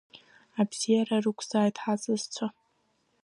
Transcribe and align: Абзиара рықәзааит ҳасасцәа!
Абзиара 0.61 1.17
рықәзааит 1.23 1.75
ҳасасцәа! 1.83 2.47